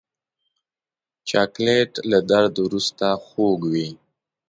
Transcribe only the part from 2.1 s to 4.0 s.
له درد وروسته خوږ وي.